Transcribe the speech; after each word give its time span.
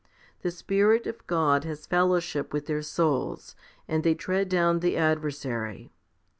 The 0.41 0.49
Spirit 0.49 1.05
of 1.05 1.27
God 1.27 1.63
has 1.65 1.85
fellowship 1.85 2.53
with 2.53 2.65
their 2.65 2.81
souls, 2.81 3.55
and 3.87 4.03
they 4.03 4.15
tread 4.15 4.49
down 4.49 4.79
the 4.79 4.97
adversary. 4.97 5.91